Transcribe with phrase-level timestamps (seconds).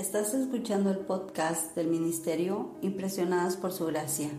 [0.00, 4.30] Estás escuchando el podcast del Ministerio Impresionadas por Su Gracia.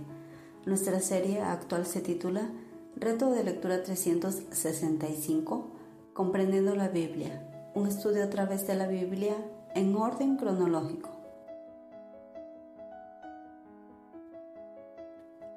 [0.66, 2.50] Nuestra serie actual se titula
[2.96, 5.68] Reto de Lectura 365,
[6.14, 9.36] Comprendiendo la Biblia, un estudio a través de la Biblia
[9.76, 11.12] en orden cronológico.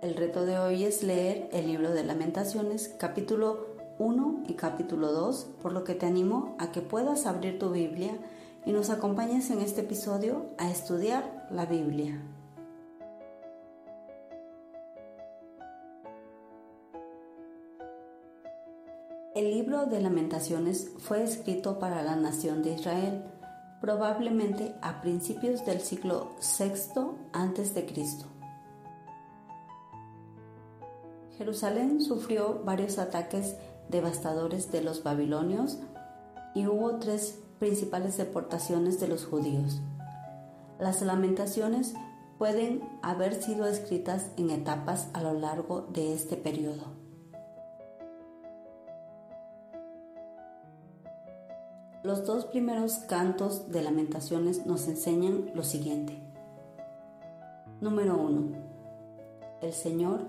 [0.03, 3.69] El reto de hoy es leer el libro de lamentaciones, capítulo
[3.99, 8.19] 1 y capítulo 2, por lo que te animo a que puedas abrir tu Biblia
[8.67, 12.21] y nos acompañes en este episodio a estudiar la Biblia.
[19.35, 23.25] El libro de lamentaciones fue escrito para la nación de Israel,
[23.81, 28.27] probablemente a principios del siglo VI Cristo.
[31.37, 33.57] Jerusalén sufrió varios ataques
[33.89, 35.79] devastadores de los babilonios
[36.55, 39.81] y hubo tres principales deportaciones de los judíos.
[40.79, 41.95] Las lamentaciones
[42.39, 47.05] pueden haber sido escritas en etapas a lo largo de este periodo.
[52.03, 56.21] Los dos primeros cantos de lamentaciones nos enseñan lo siguiente.
[57.81, 58.53] Número 1.
[59.63, 60.21] El Señor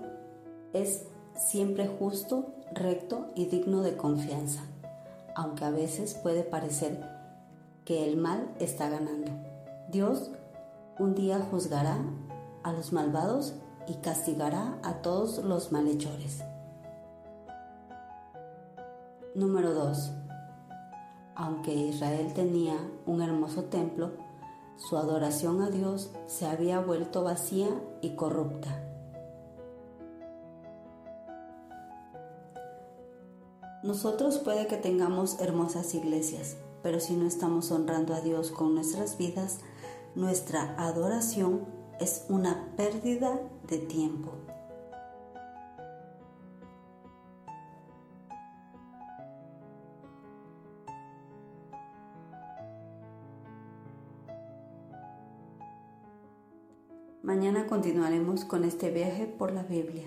[0.72, 4.64] es siempre justo, recto y digno de confianza,
[5.36, 6.98] aunque a veces puede parecer
[7.84, 9.30] que el mal está ganando.
[9.90, 10.30] Dios
[10.98, 11.98] un día juzgará
[12.62, 13.54] a los malvados
[13.86, 16.42] y castigará a todos los malhechores.
[19.34, 20.10] Número 2.
[21.34, 24.12] Aunque Israel tenía un hermoso templo,
[24.76, 27.68] su adoración a Dios se había vuelto vacía
[28.00, 28.85] y corrupta.
[33.82, 39.18] Nosotros puede que tengamos hermosas iglesias, pero si no estamos honrando a Dios con nuestras
[39.18, 39.60] vidas,
[40.14, 41.66] nuestra adoración
[42.00, 43.38] es una pérdida
[43.68, 44.32] de tiempo.
[57.22, 60.06] Mañana continuaremos con este viaje por la Biblia.